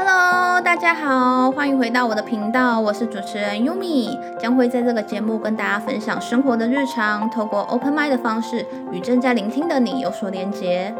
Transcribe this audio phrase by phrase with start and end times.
[0.00, 10.94] Hello，大家好，欢迎回到我的频道，我是主持人 Yumi，将会在这个节目跟大家分享生活的日常，透过 Open m i d 的方式与正在聆听的你有所连接。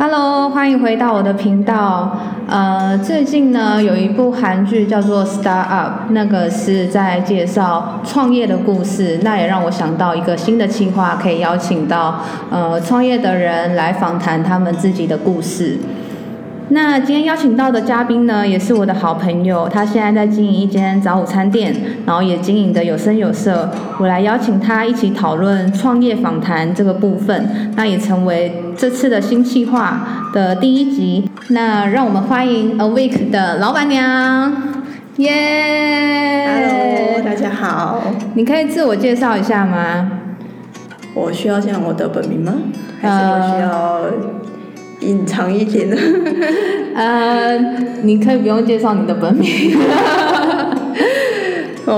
[0.00, 2.16] Hello，欢迎回到我的频道。
[2.46, 9.18] 呃，最近呢有一部韩剧叫做《Star Up》，那个是在介绍创业的故事。
[9.24, 15.76] 那也让我想到一个新的计划，可以邀请到呃创业的人来访谈他们自己的故事。
[16.70, 23.70] 那今天邀请到的嘉宾呢，也是我的好朋友，他现在在经营一间早午餐店，然后也经营的有声有色。
[23.98, 31.30] 我来邀请他一起讨论创业访谈这个部分，那也成为这次的新计划的第一集。
[31.48, 34.52] 那让我们欢迎 Awake 的老板娘，
[35.16, 38.02] 耶！Hello，大家好。
[38.34, 40.10] 你可以自我介绍一下吗？
[41.14, 42.52] 我需要讲我的本名吗？
[43.00, 44.00] 还是我需要？
[45.00, 45.96] 隐藏一点的，
[46.94, 47.56] 呃，
[48.02, 49.76] 你可以不用介绍你的本名。
[51.86, 51.94] 我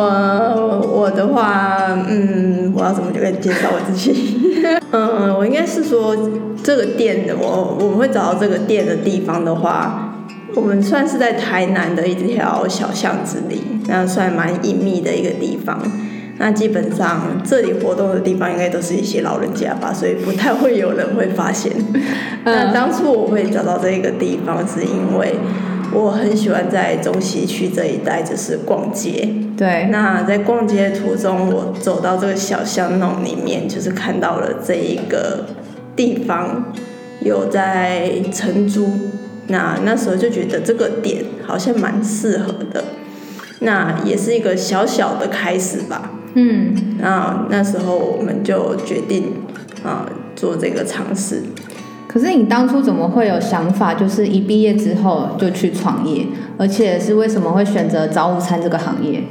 [0.88, 4.38] 我的话，嗯，我要怎么就跟你介绍我自己？
[4.92, 6.16] 嗯，我应该是说
[6.62, 10.14] 这个店的，我我们会找到这个店的地方的话，
[10.54, 15.80] 我们算是在台南的一条小巷子里，那算蛮隐秘的一个地方。
[16.42, 21.70] 那基本上这里活动的地方应该都是一些老人家吧，所以不太会有人会发现。
[22.44, 25.34] 那当初我会找到这个地方，是因为
[25.92, 29.28] 我很喜欢在中西区这一带就是逛街。
[29.54, 29.88] 对。
[29.92, 35.44] 那在逛街途中，我走到这个小巷弄里面，就是看到了这一个
[35.94, 36.72] 地方
[37.20, 38.88] 有在承租。
[39.48, 42.82] 那那时候就觉得这个点好像蛮适合的。
[43.58, 46.12] 那也是一个小小的开始吧。
[46.34, 49.32] 嗯，那那时候我们就决定
[49.82, 51.42] 啊做这个尝试。
[52.06, 59.22] 可是你当初怎么会有想法，就是一毕业之后就去创业，而且是为什么会选择早午餐这个行业？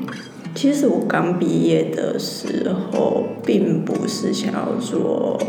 [0.56, 5.40] 其实我刚毕业的时候，并不是想要做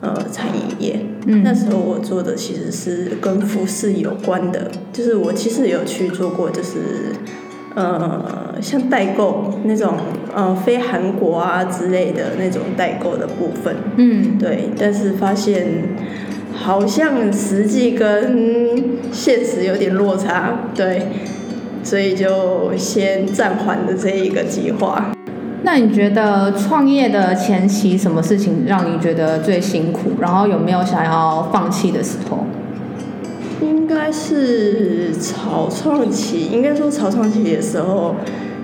[0.00, 1.00] 呃餐饮业。
[1.26, 6.78] 嗯，那时候我做的其实是跟服饰有关的，就是我其实有去做过，就是。
[7.74, 9.94] 呃，像代购那种，
[10.34, 15.64] 呃，非韩国啊之类的那种代购的部分，嗯，对，但是发现
[16.54, 21.08] 好像实际跟现实有点落差，对，
[21.84, 25.12] 所以就先暂缓了这一个计划。
[25.62, 30.12] 那你觉得创业的前期，什么事情让你觉得最辛苦？
[30.20, 32.44] 然后有没有想要放弃的时候？
[33.60, 38.14] 应该是草创期，应该说草创期的时候，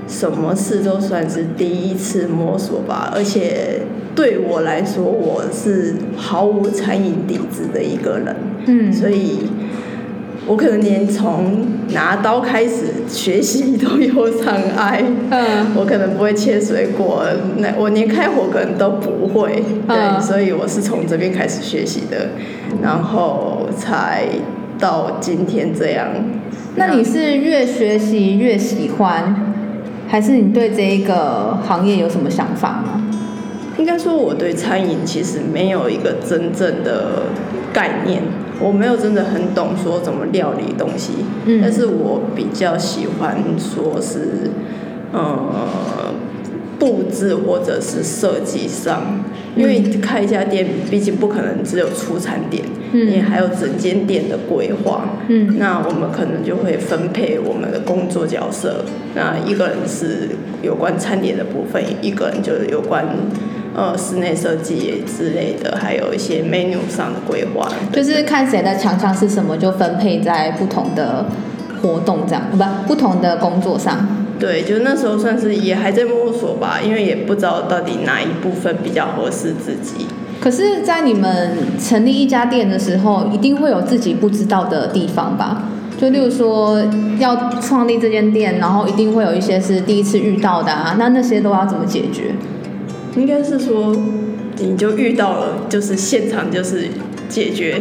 [0.06, 3.12] 什么事都算是第一次摸索吧。
[3.14, 3.82] 而且
[4.14, 9.40] 对我来说，我是毫无餐饮底子的一个人，嗯，所以
[10.46, 15.02] 我可能连从拿刀开始学习都有障碍。
[15.30, 17.24] 嗯，我可能不会切水果，
[17.56, 19.64] 那我连开火可能都不会。
[19.88, 22.28] 对，所以我是从这边开始学习的，
[22.80, 24.28] 然后才。
[24.84, 26.08] 到今天这样，
[26.76, 29.34] 那你是越学习越喜欢，
[30.06, 33.02] 还是你对这一个行业有什么想法吗？
[33.78, 37.22] 应该说，我对餐饮其实没有一个真正的
[37.72, 38.22] 概念，
[38.60, 41.12] 我没有真的很懂说怎么料理东西，
[41.46, 44.50] 嗯，但是我比较喜欢说是，
[45.14, 46.12] 呃。
[46.84, 49.24] 布置或者是设计上，
[49.56, 52.62] 因为开一家店，毕竟不可能只有出餐点，
[52.92, 55.16] 你还有整间店的规划。
[55.28, 58.84] 嗯，那我们可能就会分配我们的工作角色。
[59.14, 60.28] 那一个人是
[60.60, 63.06] 有关餐点的部分，一个人就是有关
[63.74, 67.66] 呃室内设计之类的，还有一些 menu 上的规划。
[67.94, 71.24] 就是看谁的强项是什么，就分配在不同的
[71.80, 72.58] 活动这样，不
[72.88, 74.06] 不同的工作上。
[74.44, 80.04] 对，就那时候算是也还在摸索吧，因为也不知道到底哪一部分比较合适自己。
[80.38, 85.70] 可是，在你们成立一家店的时候，一定会有自己不知道的地方吧？
[85.98, 86.78] 就例如说，
[87.18, 92.34] 要创立这间店，然后一定会有一些是第一次遇到的啊，那那些都要怎么解决？
[93.16, 93.96] 应该是说，
[94.58, 96.88] 你就遇到了，就是现场就是
[97.30, 97.80] 解决。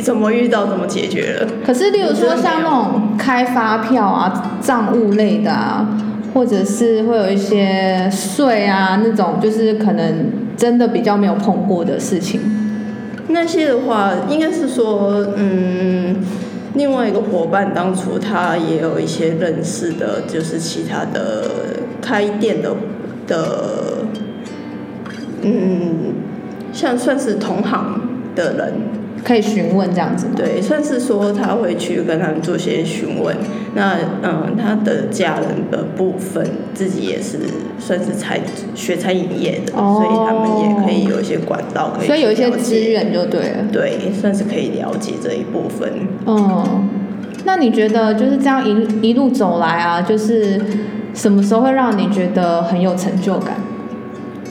[0.00, 1.46] 怎么遇到怎么解决了？
[1.64, 5.86] 可是，例如说像那种开发票啊、账务类的啊，
[6.32, 12.40] 或者是会有一些税啊那种，就是可能真的比较没有碰过的事情。
[13.28, 16.16] 那些的话，应该是说，嗯，
[16.74, 21.50] 另外一个伙伴当初他也有一些认识的，就是其他的
[22.00, 22.70] 开店的
[23.26, 24.04] 的，
[25.42, 26.14] 嗯，
[26.72, 28.00] 像算是同行
[28.34, 28.72] 的人。
[29.24, 30.32] 可以询问这样子吗？
[30.36, 33.36] 对，算是说他会去跟他们做些询问。
[33.74, 37.38] 那嗯，他的家人的部分自己也是
[37.78, 38.38] 算是餐
[38.74, 42.06] 学餐饮业的，所以他们也可以有一些管道可以。
[42.06, 43.64] 所以有一些资源就对了。
[43.72, 45.90] 对，算是可以了解这一部分。
[46.26, 46.88] 嗯，
[47.44, 50.60] 那你觉得就是这样一一路走来啊，就是
[51.14, 53.56] 什么时候会让你觉得很有成就感？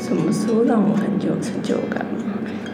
[0.02, 2.04] 什么时候让我很有成就感？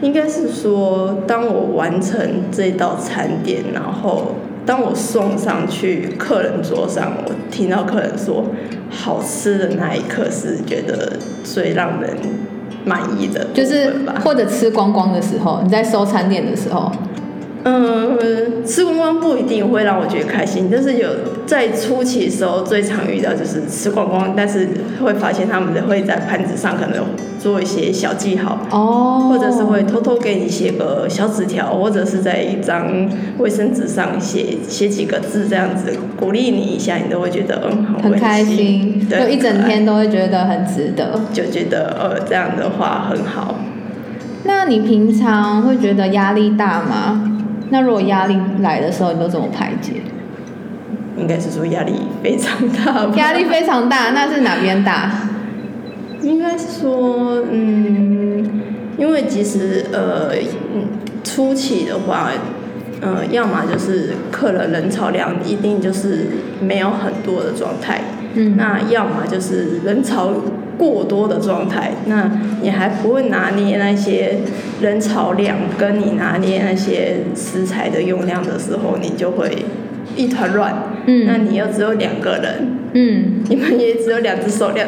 [0.00, 4.34] 应该是说，当我完成这道餐点，然后
[4.64, 8.44] 当我送上去客人桌上，我听到客人说
[8.90, 11.12] 好吃的那一刻，是觉得
[11.42, 12.16] 最让人
[12.84, 13.46] 满意的。
[13.52, 13.92] 就是
[14.24, 16.92] 或者吃光光的时候，你在收餐点的时候。
[17.64, 21.08] 嗯，吃光光不一定会让我觉得开心，但是有
[21.44, 24.68] 在初期的时候最常遇到就是吃光光，但是
[25.02, 27.04] 会发现他们会在盘子上可能
[27.38, 33.08] 做一些小记号，哦，或者是会偷偷给你写个小纸条，或者是在一张
[33.38, 43.56] 卫生纸上写写几个字这样子鼓励你一下，你都会觉得嗯很开心，就一整天都会觉得很值得，就觉得呃这样的话很好。
[44.44, 47.34] 那你平常会觉得压力大吗？
[47.70, 49.94] 那如果压力来的时候，你都怎么排解？
[51.16, 51.92] 应该是说压力
[52.22, 53.06] 非常大。
[53.16, 55.10] 压力非常大，那是哪边大？
[56.22, 58.62] 应该是说，嗯，
[58.96, 60.32] 因为其实呃，
[61.22, 62.30] 初期的话，
[63.00, 66.26] 呃，要么就是客人人潮量一定就是
[66.60, 68.00] 没有很多的状态，
[68.34, 70.32] 嗯，那要么就是人潮。
[70.78, 72.30] 过多的状态，那
[72.62, 74.38] 你还不会拿捏那些
[74.80, 79.64] 人潮量，跟你拿捏那些食材的用量的时候，你就会
[80.16, 80.74] 一团乱。
[81.06, 84.86] 嗯，那你又只有两个人，嗯，你们也只有两只手、两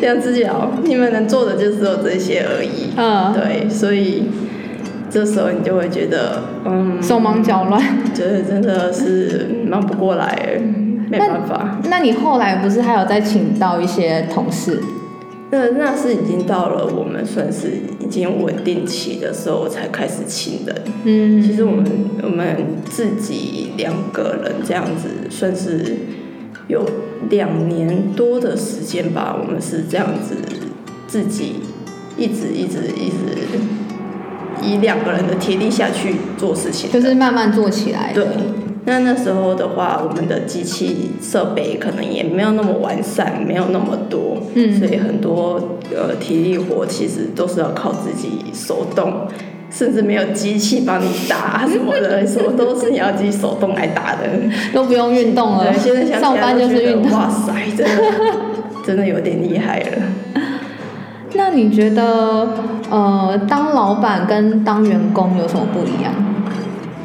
[0.00, 2.92] 两只脚，你们能做的就只有这些而已。
[2.96, 4.24] 嗯，对，所以
[5.10, 7.82] 这时候你就会觉得，嗯，手忙脚乱，
[8.14, 10.60] 觉得真的是忙不过来，
[11.10, 11.78] 没办法。
[11.88, 14.78] 那你后来不是还有再请到一些同事？
[15.50, 20.82] 那那是已经到了我们算是已经稳定期的时候才开始请人。
[21.04, 21.84] 嗯，其实我们
[22.22, 25.96] 我们自己两个人这样子算是
[26.68, 26.84] 有
[27.30, 30.36] 两年多的时间吧，我们是这样子
[31.06, 31.54] 自己
[32.18, 33.58] 一直一直一直
[34.62, 38.12] 以两个人的体力下去做事情，就是慢慢做起来。
[38.12, 38.26] 对。
[38.84, 49.26] 那那时候的话，我们的机器设备可能也没有那么完善，没有那么多，嗯，所以很多呃体力活其实都是要靠自己手动，
[49.70, 54.26] 甚至没有机器帮你打什么的，什么都是你要自己手动来打的，
[54.72, 55.66] 都不用运动了。
[55.70, 58.02] 对，现在想上班就是运动，哇塞，真的
[58.86, 59.86] 真的有点厉害了。
[61.34, 62.48] 那你觉得
[62.88, 66.14] 呃，当老板跟当员工有什么不一样？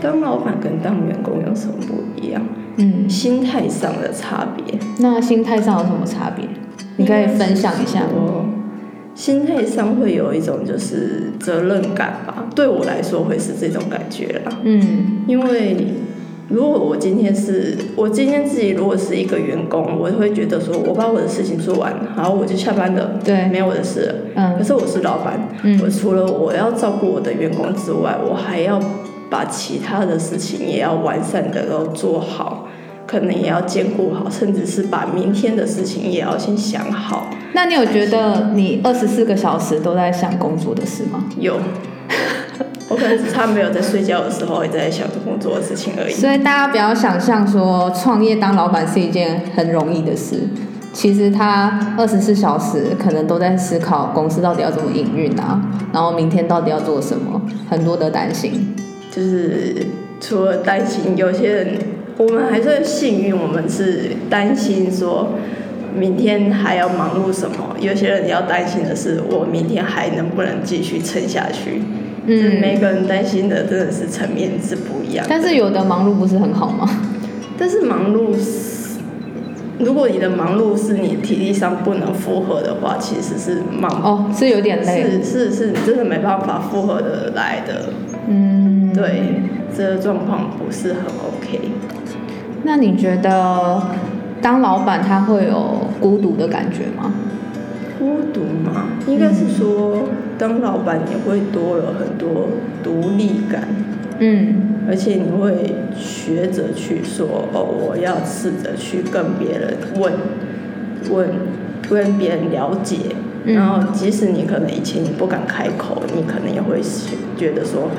[0.03, 2.41] 当老板跟当员工有什么不一样？
[2.75, 4.77] 嗯，心态上的差别。
[4.99, 6.45] 那心态上有什么差别？
[6.97, 8.01] 你可以分享一下。
[8.13, 8.43] 哦，
[9.15, 14.51] 心态上会有一种就是责任感吧，对我来说会是这种感觉啦。
[14.63, 15.77] 嗯，因为
[16.49, 24.15] 如果我今天是我今天自己如果是一个员工，我会觉得说我把我的事情做完，然后我就下班了，对，没有我的事了。
[24.35, 24.57] 嗯。
[24.57, 28.77] 可是我是老板，嗯，我除了我要照顾我的员工之外，我还要。
[29.33, 32.67] 把其他的事情也要完善的都做好，
[33.07, 37.25] 可能也要兼顾好，甚至是把明天的事情也要先想好。
[37.53, 41.25] 那你有觉得你二十四个小时都在想工作的事吗？
[41.39, 41.57] 有，
[42.87, 46.13] 我可能只差没有在睡觉的时候也在想工作的事情而已。
[46.13, 50.47] 所以大家不要想象说创业当老板是一件很容易的事，
[50.93, 55.59] 其实他二十四小时可能都在思考公司到底要怎么营运啊，
[55.91, 58.75] 然后明天到底要做什么，很多的担心。
[59.13, 59.75] 就是
[60.19, 61.77] 除了担心，有些人
[62.17, 65.33] 我们还算幸运，我们是担心说
[65.95, 67.75] 明天还要忙碌什么。
[67.79, 71.83] 有些人要担心的是，我明天还能不能继续撑下去？
[72.25, 75.23] 嗯，每个人担心的真的是层面是不一样。
[75.29, 76.89] 但是有的忙碌不是很好吗？
[77.55, 78.97] 但是忙碌是，
[79.77, 87.89] 如果你的忙碌是你体力上不能负荷的话，其实是忙哦，是有点累，是是是，你真的没办法负荷的来的。
[88.27, 88.62] 嗯。
[88.93, 89.41] 对，
[89.75, 91.71] 这个状况不是很 OK。
[92.63, 93.81] 那你觉得
[94.41, 97.13] 当老板他会有孤独的感觉吗？
[97.99, 98.85] 孤独吗？
[99.07, 102.49] 应该是说，当老板你会多了很多
[102.83, 103.67] 独立感。
[104.19, 104.55] 嗯。
[104.87, 110.13] 而且你会学着去说，哦，我要试着去跟别人问，
[111.09, 111.29] 问，
[111.89, 112.97] 跟别人了解。
[113.45, 116.81] 然后，即使你可能以前你不敢开口，你可能也会
[117.37, 117.89] 觉得说。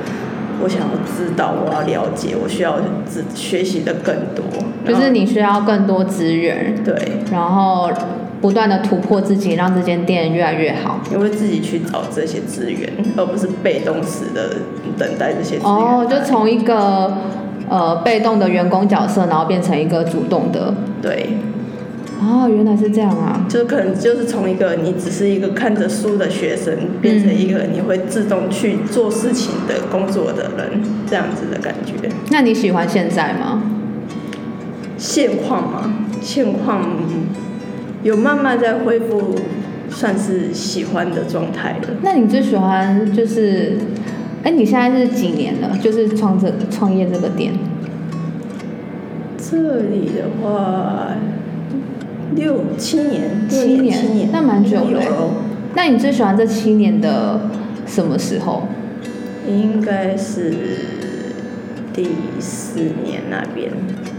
[0.62, 2.78] 我想要知道，我要了解，我需要
[3.10, 4.44] 知学习的更多。
[4.86, 6.94] 就是你需要更多资源，对，
[7.32, 7.90] 然后
[8.40, 11.00] 不断的突破自己，让这间店越来越好。
[11.10, 14.56] 你会自己去找这些资源，而不是被动式的
[14.98, 15.72] 等待这些资源。
[15.72, 17.16] 哦，就从一个
[17.68, 20.74] 呃被动的员工角色，然后变成一个主动的。
[21.00, 21.30] 对。
[22.20, 23.44] 哦，原来是这样啊！
[23.48, 32.08] 就可能就是从一个你只是一个看着书的学生，变成一个你会自动去做事情的工作的人，这样子的感觉。
[32.30, 33.62] 那你喜欢现在吗？
[34.96, 35.92] 现况吗？
[36.22, 36.82] 现况
[38.02, 39.34] 有慢慢在恢复，
[39.90, 41.88] 算是喜欢的状态了。
[42.02, 43.76] 那你最喜欢就是，
[44.44, 45.76] 哎，你现在是几年了？
[45.82, 47.52] 就是创这创业这个店？
[49.36, 51.08] 这里的话。
[52.34, 55.00] 六七年，七年，七年，那蛮久了。
[55.74, 57.50] 那你最喜欢这七年的
[57.86, 58.68] 什么时候？
[59.46, 60.52] 应该是
[61.92, 62.08] 第
[62.40, 63.70] 四年那边，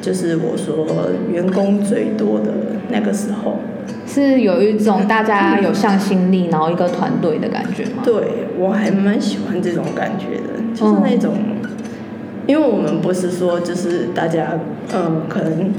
[0.02, 0.86] 就是我说
[1.32, 2.52] 员工最多的
[2.90, 3.58] 那个时候。
[4.08, 8.04] 是有一种大家有向心力，然后一个团队的感觉吗？
[8.04, 8.14] 对，
[8.58, 11.34] 我还蛮喜欢这种感觉的，就是那种，
[12.48, 14.60] 因为我们不是说就是大家，
[14.94, 15.74] 嗯，可能。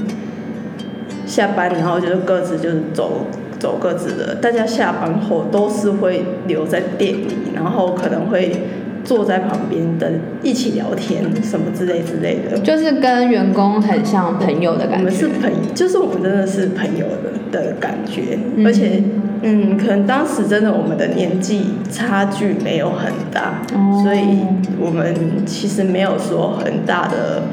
[1.27, 3.27] 下班然后就是各自就是走
[3.59, 8.63] 走各自的，大家下班后都是会留在店里，然后可能会
[9.03, 10.09] 坐在旁边等
[10.41, 14.97] 一起聊天什么之类之类的，就是跟员工很像朋友的感觉。
[14.97, 17.05] 我们是朋，就是我们真的是朋友
[17.51, 19.03] 的的感觉，而且
[19.41, 23.61] 嗯，可能当时真的我们的年纪差距没有很大，
[24.03, 24.39] 所以
[24.79, 27.43] 我们其实没有说很大的。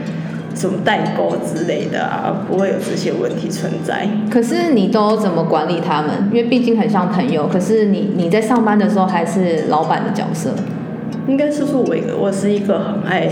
[0.54, 4.08] 什么代沟之类的啊，不会有这些问题存在。
[4.30, 6.10] 可是你都怎么管理他们？
[6.30, 7.48] 因为毕竟很像朋友。
[7.48, 10.50] 可是你你在上班的时候还是老板的角色。
[11.26, 13.28] 应该是说，我我是一个很爱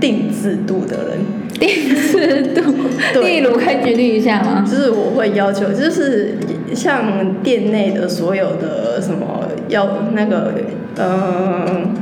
[0.00, 1.18] 定制度的人。
[1.60, 4.64] 定制度，例如可以举例一下吗？
[4.68, 6.36] 就是我会要求，就是
[6.74, 10.54] 像店内的所有的什么要那个
[10.96, 11.94] 嗯。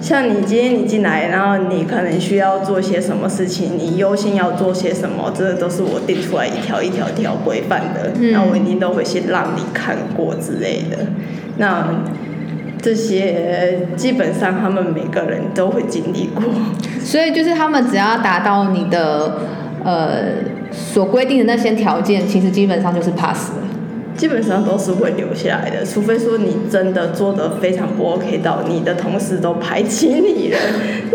[0.00, 8.10] 像你今天你进来，然后你可能需要做些什么事情，你优先要做些什么，这都是我定出来一条一条条规范的。
[8.32, 10.98] 那我一定都会先让你看过之类的。
[11.58, 12.02] 那
[12.80, 16.42] 这些基本上他们每个人都会经历过。
[17.00, 19.38] 所以就是他们只要达到你的
[19.84, 20.22] 呃
[20.72, 23.56] 所规定的那些条件，其实基本上就是 pass 了。
[24.20, 30.58] 基本上都是会留下来的，除非说你真的做的非常不 OK 到你的同事都排挤你了，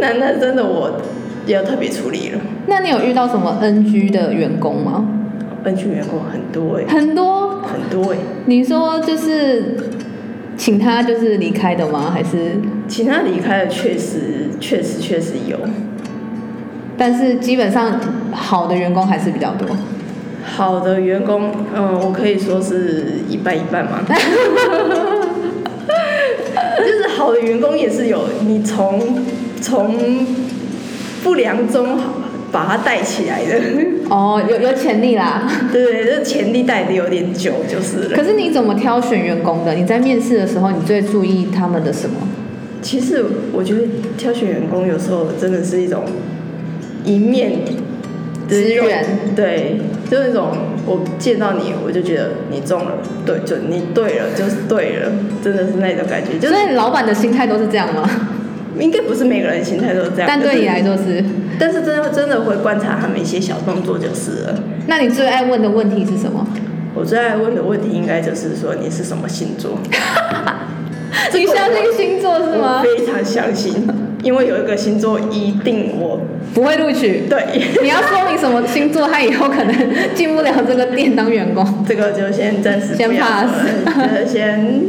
[0.02, 1.00] 那那真的我
[1.46, 2.42] 要特别处理了。
[2.66, 5.08] 那你有遇到什么 NG 的员工吗
[5.64, 8.18] ？NG 员工很多哎，很多很多哎。
[8.48, 9.78] 你说就是
[10.58, 12.10] 请他就是离开的吗？
[12.12, 13.68] 还是请他离开的？
[13.68, 15.60] 确实确实确实有，
[16.98, 19.68] 但是基本上好的员工还是比较多。
[20.46, 24.00] 好的员工，嗯，我可以说是一半一半嘛。
[26.78, 29.26] 就是好的员工也是有，你从
[29.60, 30.26] 从
[31.24, 31.98] 不良中
[32.52, 33.60] 把他带起来的。
[34.10, 35.52] 哦，有有潜力啦。
[35.74, 38.16] 对，这潜力带的有点久，就是了。
[38.16, 39.74] 可是你怎么挑选员工的？
[39.74, 42.16] 你在面试的时候，你最注意他们的什么？
[42.82, 43.82] 其实我觉得
[44.16, 46.04] 挑选员工有时候真的是一种
[47.04, 47.60] 一面。
[48.48, 49.04] 资源
[49.36, 50.52] 对，就是那种
[50.86, 52.94] 我见到你，我就觉得你中了，
[53.26, 55.12] 对，就你对了，就是对了，
[55.44, 56.40] 真的是那种感觉。
[56.48, 58.10] 所以老板的心态都是这样吗？
[58.78, 61.24] 应该不是每个人心态都是这样，但对你来说是。
[61.58, 64.56] 但是真的真的会观察他们一些小动作就是了。
[64.88, 66.46] 那你最爱问的问题是什么？
[66.94, 69.78] 我最爱问的问题应该就是说你是什么星座？
[71.34, 72.84] 你相信星座是吗？
[72.84, 73.74] 非常相信，
[74.26, 76.20] 因为有一个星座一定我
[76.52, 77.28] 不会录取。
[77.30, 79.76] 对，你要说明什么星座，他以后可能
[80.16, 81.64] 进不了这个店当员工。
[81.88, 83.48] 这个就先暂时先 pass，
[84.28, 84.82] 先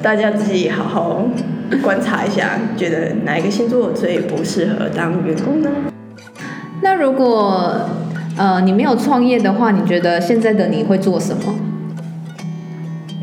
[0.00, 1.28] 大家自己好好
[1.82, 5.68] 观察一下，觉得哪一个星座最不适合当员工呢？
[6.82, 7.88] 那如果
[8.36, 11.52] 呃你没有创业的话，你觉得现在的你会做什么？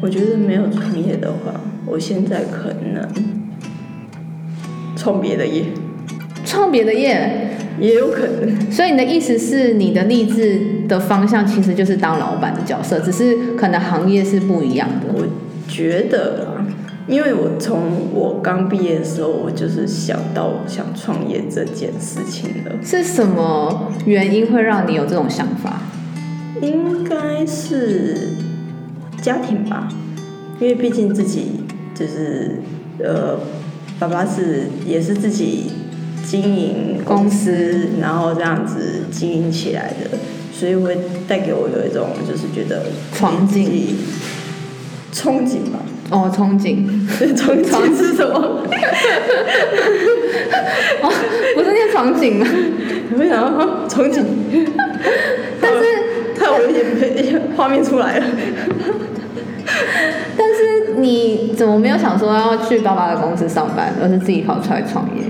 [0.01, 1.53] 我觉得没有创业的话。
[1.85, 3.01] 我现在可能
[4.99, 5.63] 创别的业，
[6.43, 8.69] 创别的业也有可能。
[8.69, 15.13] 所以你的意思是，你的励志的方向其实就是当老板的角色，只是可能行业是不一样的。
[15.13, 15.25] 我
[15.69, 16.67] 觉得啊，
[17.07, 17.79] 因为我从
[18.13, 22.71] 我刚毕业的时候，我就是想到想创业这件事情了。
[22.83, 25.81] 是什么原因会让你有这种想法？
[26.61, 28.31] 应该是
[29.21, 29.87] 家庭吧，
[30.59, 31.61] 因为毕竟自己。
[31.95, 32.61] 就是
[33.03, 33.37] 呃，
[33.99, 35.65] 爸爸是也是自己
[36.25, 40.17] 经营公司，然后这样子经营起来的，
[40.53, 43.67] 所以会带给我有一种就是觉得憧憬，
[45.13, 45.79] 憧憬吧。
[46.11, 46.87] 哦，憧憬，
[47.35, 48.63] 憧憬是什么？
[51.01, 51.11] 哦，
[51.55, 52.47] 不是念场景吗？
[53.15, 54.23] 没想到憧憬，
[55.61, 55.79] 但是
[56.35, 58.25] 看我有点画面出来了。
[61.09, 65.23] 你怎么没有想说要去爸爸的公司上班，而是自己跑出来创业？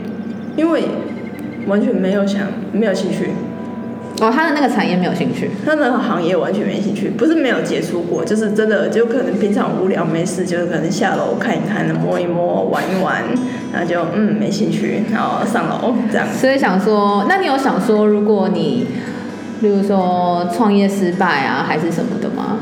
[0.57, 0.83] 因为
[1.67, 2.41] 完全没有想，
[2.73, 3.29] 没有兴趣。
[4.21, 13.23] 哦，他的那个产业没有兴趣，他的行业完全没兴趣，不是没有接触过，就是真的就可能平常无聊没事，就是可能下楼看一看，摸一摸，玩一玩，
[13.71, 16.27] 然后就嗯没兴趣，然后上楼这样。
[16.33, 18.87] 所以想说，那你有想说，如果你，
[19.61, 22.57] 比如说创业失败啊，还是什么的吗？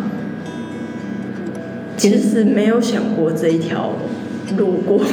[1.98, 3.94] 其实没有想过这一条
[4.58, 5.01] 路过。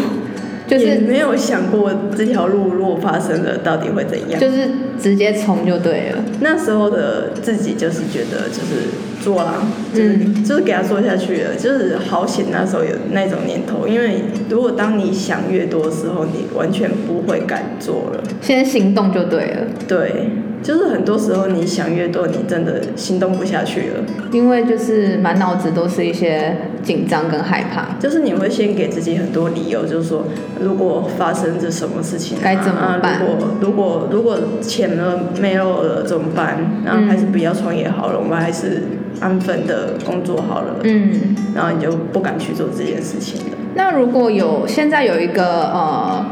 [0.66, 4.40] 就是没有想过这条路如果发生了，到底会怎样？
[4.40, 4.66] 就是
[4.98, 6.24] 直接冲就对了。
[6.40, 8.88] 那时候的自己就是觉得就是
[9.22, 9.56] 做啦，
[9.92, 13.86] 就是就是给他做下去了，就是好险那时候有那种念头。
[13.86, 18.24] 因为如果当你想越多的时候，你完全不会敢做了。
[18.40, 19.66] 先行动就对了。
[19.86, 20.30] 对。
[20.64, 24.04] 就是很多时候你想越多，你真的行动不下去了。
[24.32, 27.96] 因为就是满脑子都是一些紧张跟害怕。
[28.00, 30.24] 就是你会先给自己很多理由，就是说
[30.58, 33.20] 如果发生这什么事情该怎么办？
[33.20, 36.56] 如果如果如果钱了没有了怎么办？
[36.82, 38.84] 然后还是不要创业好了，我们还是
[39.20, 40.76] 安分的工作好了。
[40.84, 41.36] 嗯。
[41.54, 43.56] 然后你就不敢去做这件事情了。
[43.74, 46.24] 那如果有现在有一个呃。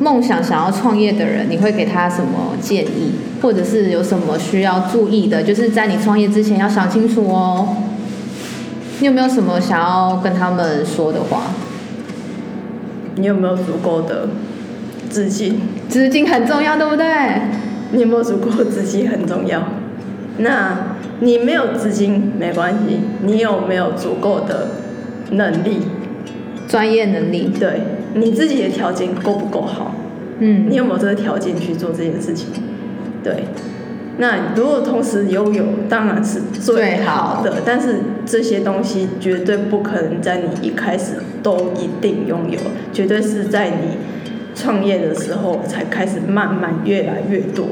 [0.00, 5.42] 梦想想要创业的人，你会给他什么建议，或者是有什么需要注意的？
[5.42, 7.76] 就是在你创业之前要想清楚哦。
[9.00, 11.42] 你有没有什么想要跟他们说的话？
[13.16, 14.28] 你有没有足够的
[15.08, 15.60] 资金？
[15.88, 17.06] 资金很重要，对不对？
[17.92, 19.62] 你有没有足够的资金很重要。
[20.38, 24.68] 那你没有资金没关系，你有没有足够的
[25.30, 25.78] 能力？
[26.66, 27.52] 专业能力？
[27.58, 27.80] 对。
[28.16, 29.93] 你自己的条件够不够好？
[30.40, 32.48] 嗯，你有没有这个条件去做这件事情？
[33.22, 33.44] 对，
[34.18, 37.62] 那如果同时拥有，当然是最好的。
[37.64, 42.58] 但是这些东西绝对不可能在你一开始都一定拥有，
[42.92, 43.96] 绝对是在你
[44.54, 47.66] 创业的时候才开始慢慢越来越多，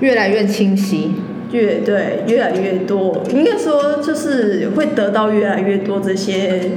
[0.00, 1.16] 越来越清晰，
[1.52, 6.70] 越对越来越多，应该说就是会得到越来越多这些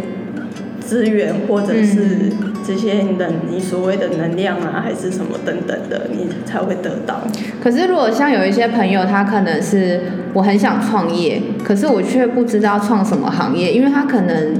[0.79, 2.31] 资源或者是。
[2.67, 7.21] 这些能，你所谓的能量啊，还是什么等等的，你才会得到。
[7.63, 10.01] 可是，如果像有一些朋友，他可能是
[10.33, 14.53] 我很想创业，可是我却不知道创什么行业，因为他可能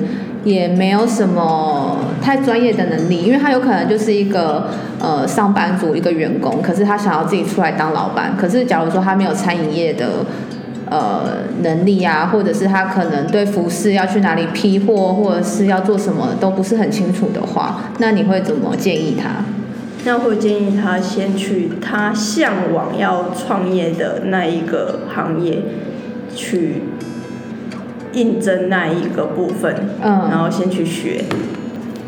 [0.45, 4.69] 也没有什么太专业的能力，因为他有可能就是一个
[5.01, 8.37] 呃上班族，一个员工，可是他想要自己出来当老板。
[8.37, 10.25] 可是，假如说他没有餐饮业的。
[10.89, 19.45] 呃，能力啊，或者是他可能对服饰要去哪里批货，或者是要做什么都不是很清楚的话，那你会怎么建议他？
[20.05, 25.61] 那会建议他先去他向往要创业的那一个行业
[26.33, 26.83] 去
[28.13, 31.25] 应征那一个部分，嗯，然后先去学，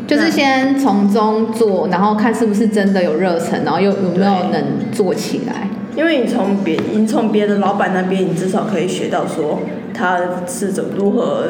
[0.06, 5.68] 就是先从中做，然后看是不是真的有热忱，然后又有没有能做起来。
[5.96, 9.60] 因为你从别，你从别的老板那边，你至少可以学到说
[9.92, 11.46] 他是怎如何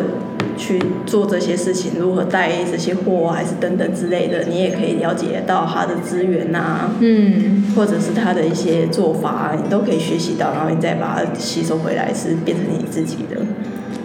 [0.57, 13.37] 去做这些事情，如何带这些货，还是等等之类的，你也可以了解到他的资源呐，嗯，或者是他的一些做法，你都可以学习到，然后你再把它吸收回来，是变成你自己的。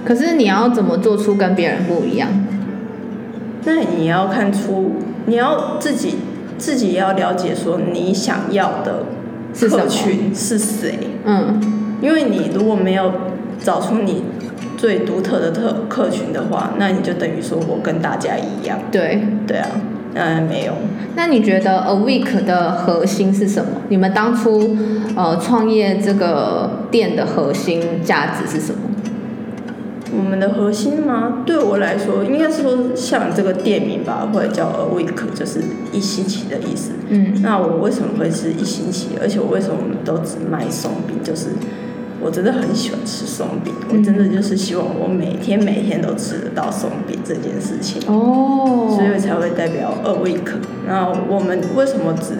[0.03, 2.29] 可是你要怎么做出跟别人不一样？
[3.63, 4.91] 那你要看出，
[5.25, 6.15] 你要自己
[6.57, 9.05] 自己要了解说你想要的。
[9.59, 10.97] 客群是谁？
[11.25, 11.59] 嗯，
[12.01, 13.11] 因为你如果没有
[13.63, 14.23] 找出你
[14.77, 18.77] 最独特的特客群的话，那你就等于说我跟大家一样。
[18.91, 19.69] 对，对啊，
[20.13, 20.73] 嗯，没有。
[21.15, 23.71] 那你觉得 A Week 的核心是什么？
[23.89, 24.75] 你们当初
[25.15, 28.79] 呃创业这个店的核心价值是什么？
[30.17, 31.43] 我们的核心吗？
[31.45, 36.91] 对我来说，应该说像这个店名吧，或者叫 a week，就是一星期的意思。
[37.09, 37.33] 嗯。
[37.41, 39.09] 那我为什么会是一星期？
[39.21, 41.17] 而且我为什么都只卖松饼？
[41.23, 41.47] 就是
[42.21, 48.01] 我真的很喜欢吃松饼，我真的就是希望我每天每天都吃得到松饼这件事情。
[48.07, 48.87] 哦。
[48.95, 50.47] 所以才会代表 a week。
[50.87, 52.37] 然后我们为什么只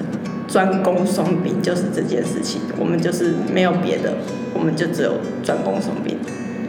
[0.47, 1.61] 专攻松饼？
[1.61, 4.13] 就是这件事情，我们就是没有别的，
[4.53, 6.17] 我们就只有专攻松饼。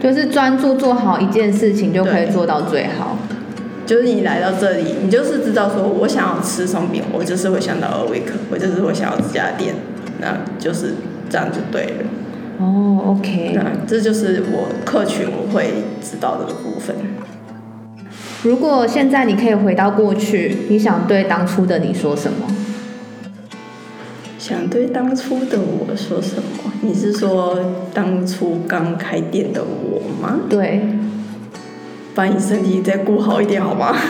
[0.01, 3.17] 就是专注做好一件事情，就可以做到最好。
[3.85, 9.75] 就是你来到这里，你就是知道说，我想要吃松饼，我就是会想到二维克，我就是会想要这家店，
[10.19, 10.95] 那就是
[11.29, 12.03] 这样就对了。
[12.59, 13.53] 哦，OK。
[13.55, 16.95] 那这就是我客群我会知道的部分。
[18.43, 22.45] 如果现在你可以回到过去，你想对当初的你说什么？
[24.37, 26.71] 想对当初的我说什么？
[26.81, 27.57] 你是说
[27.93, 30.39] 当初刚开店的我吗？
[30.49, 30.81] 对。
[32.13, 33.95] 把你身体再顾好一点，好吗？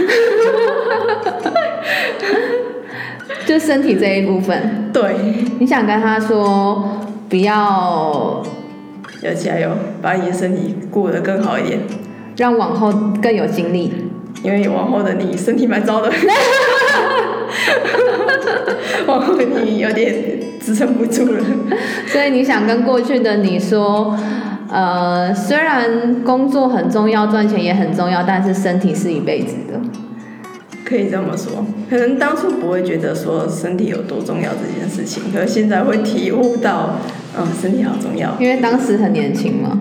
[3.45, 4.89] 就身体这一部分。
[4.93, 5.15] 对。
[5.59, 8.43] 你想跟他说，不要
[9.21, 9.69] 要加油，
[10.01, 11.79] 把你的身体顾得更好一点，
[12.37, 13.93] 让往后更有精力。
[14.43, 16.11] 因为往后的你身体蛮糟的。
[19.07, 21.43] 往后你有点支撑不住了，
[22.07, 24.17] 所以你想跟过去的你说，
[24.69, 29.79] 呃，虽然工作很重要，赚钱也很重要，但是身体是一辈子的。
[30.83, 36.99] 可以这么说，可能当初不会觉得说身体有多重要这件事情，可是现在会体悟到，
[37.37, 38.35] 嗯，身体好重要。
[38.39, 39.77] 因为当时很年轻嘛。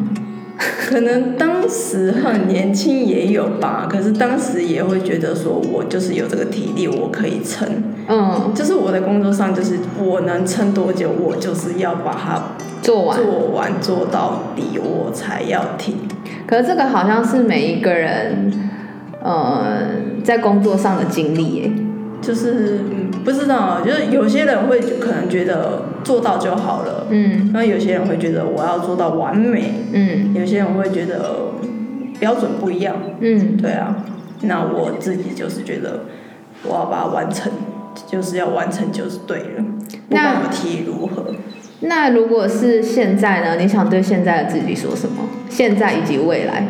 [0.89, 7.69] 可能当时很年轻也有吧，可是当时也会觉得说，我就是有这个体力，我可以撑。
[8.09, 15.97] 嗯，就是我在工作上，就是我能撑多久，我就是要把它做完，做完做到底，我才要停。
[16.47, 18.53] 可是这个好像是每一个人，
[19.23, 19.89] 呃，
[20.23, 21.71] 在工作上的经历耶。
[22.23, 22.81] 就是
[23.25, 31.51] 不知道，就是有些人会可能觉得做到就好了，嗯，那有些人会觉得我要做到完美，嗯，有些人会觉得
[32.21, 34.05] 标准不一样，嗯，对啊，
[34.43, 36.05] 那我自己就是觉得
[36.63, 37.51] 我要把它完成，
[38.07, 39.65] 就是要完成就是对了，
[40.09, 41.35] 不管我体力如何。
[41.81, 43.57] 那如果是现在呢？
[43.61, 45.25] 你想对现在的自己说什么？
[45.51, 46.65] 现在以及未来？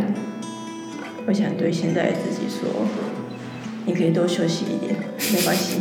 [1.26, 2.70] 我想对现在的自己说。
[3.88, 4.96] 你可以多休息一点，
[5.32, 5.78] 没关系。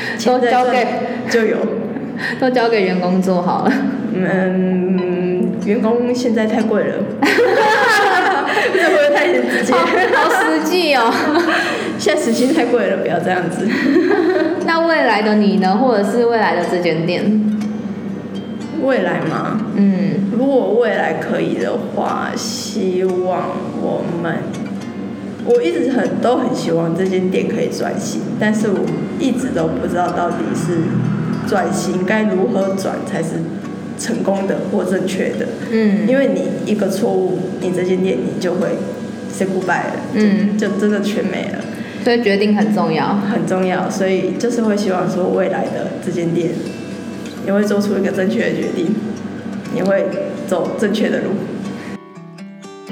[0.24, 0.86] 都交给
[1.30, 1.56] 就有，
[2.40, 3.72] 都交给员工做好了。
[4.12, 6.96] 嗯，员工现在太贵了。
[8.72, 9.72] 这会不会太直接？
[10.14, 11.12] 好实际哦。
[11.98, 13.66] 现在时薪太贵了，不要这样子。
[14.66, 15.76] 那未来的你呢？
[15.76, 17.22] 或者是未来的这间店？
[18.82, 19.60] 未来吗？
[19.76, 24.36] 嗯，如果未来可以的话，希望我们。
[25.52, 28.78] 我一直很都很希望这间店可以转型，但是我
[29.18, 30.78] 一直都不知道到底是
[31.48, 33.30] 转型该如何转才是
[33.98, 35.48] 成功的或正确的。
[35.72, 38.68] 嗯，因为你一个错误，你这间店你就会
[39.32, 41.58] say goodbye 了，嗯，就真的全没了。
[42.04, 43.90] 所以决定很重要，很重要。
[43.90, 46.50] 所以就是会希望说未来的这间店，
[47.44, 48.94] 你会做出一个正确的决定，
[49.74, 50.06] 你会
[50.46, 51.30] 走正确的路。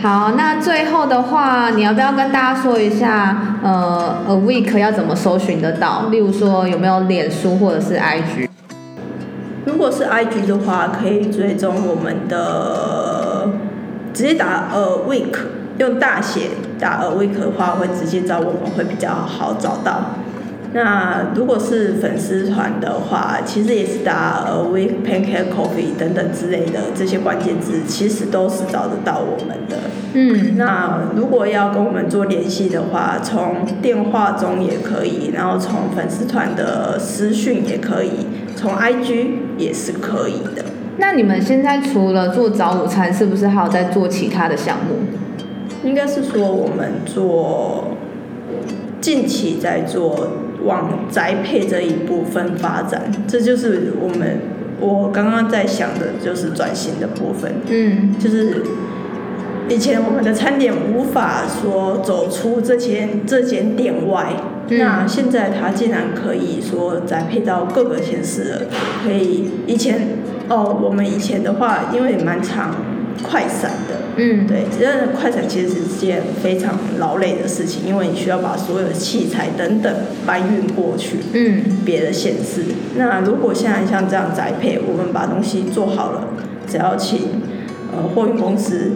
[0.01, 6.07] 好，那最后的话，你要不要跟大家说一下，呃，A Week 要怎么搜寻得到？
[6.09, 8.49] 例如说，有没有脸书或者是 IG？
[9.65, 13.49] 如果是 IG 的话，可以追踪我们的，
[14.15, 15.35] 直接打 A Week，
[15.79, 20.01] 用大写打 A Week 的话，会直接找我们，会比较好找到。
[20.75, 29.79] 那如果是粉丝团的话，其实也是打呃 We Pancake Coffee 等等之类的这些关键字，其实都是找得到我们的。
[30.13, 40.67] 嗯，那如果要跟我们做联系的话，从电话中也可以，然后从粉丝团的私讯也可以，从 IG 也是可以的。
[40.99, 44.97] 那你们现在除了做早午餐，是不是还有在做其他的项目？
[45.83, 47.97] 应该是说我们做
[49.01, 50.29] 近期在做。
[50.65, 54.41] 往宅配这一部分发展，这就是我们
[54.81, 57.57] 我刚刚在想的，就是转型的部分。
[57.69, 58.63] 嗯，就是
[59.69, 64.35] 以前我们的餐点无法说走出这间这间店外，
[64.71, 68.63] 那现在它竟然可以说宅配到各个县市了。
[69.05, 70.09] 可以以前
[70.49, 72.75] 哦，我们以前的话，因为蛮长
[73.23, 73.97] 快闪的。
[74.17, 79.95] 嗯，对，这样的快闪其实是件非常劳累的事情，因为你需要把所有的器材等等
[80.27, 82.65] 搬运过去，嗯，别的县市。
[82.97, 86.25] 那如果现在像这样宅配，我们把东西做好了，
[86.67, 87.43] 只要请
[87.93, 88.93] 呃货运公司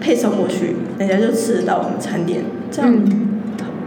[0.00, 2.94] 配送过去，人家就吃得到我们餐点，这样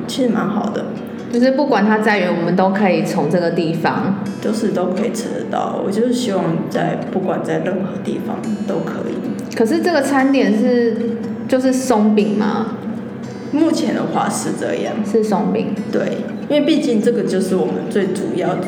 [0.07, 0.85] 其实蛮好的。
[1.31, 5.81] 就是不管它再远，我们都可以从这个地方，就是都可以吃得到。
[5.83, 9.13] 我就是希望在不管在任何地方都可以。
[9.55, 10.95] 可是这个餐点是
[11.47, 12.77] 就是松饼吗？
[13.51, 15.67] 目前的话是这样，是松饼。
[15.91, 16.17] 对，
[16.49, 18.63] 因为毕竟这个就是我们最主要的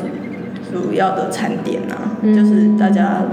[0.72, 3.24] 主要的餐点啊，就是大家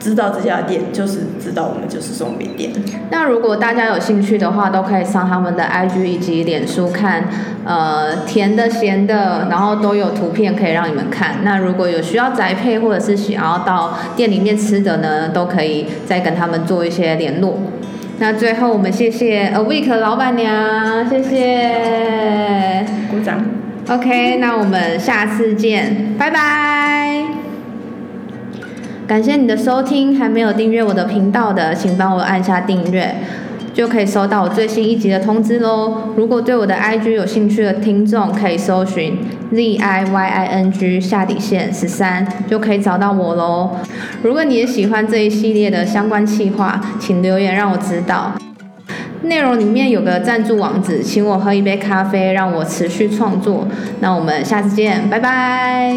[0.00, 2.72] 知道这家店，就是知道我们就是松饼店。
[3.10, 7.24] 那如果大家有兴趣的话，都可以上他们的 IG 以及脸书看，
[7.64, 11.36] 呃，甜的、咸的，然后都有图片可以让你们看。
[11.44, 17.58] 那如果有需要宅配或者是想要到店里面吃的呢，都可以再跟他们做一些联络。
[18.18, 23.44] 那最后我们谢谢 A Week 老板娘，谢谢，鼓掌。
[23.88, 26.99] OK，那我们下次见，拜拜。
[29.10, 33.12] 感谢你的收听，还没有订阅我的频道的，请帮我按下订阅，
[33.74, 36.12] 就可以收到我最新一集的通知喽。
[36.14, 39.18] 如果对我的 IG 有兴趣的听众，可以搜寻
[39.52, 43.70] Z I Y I N G 下底线十三，就可以找到我喽。
[44.22, 48.34] 如果你也喜欢这一系列的相关企划，请留言让我知道。
[49.22, 53.66] 内容里面有个赞助网址，请我喝一杯咖啡，让我持续创作。
[53.98, 55.96] 那我们下次见，拜拜。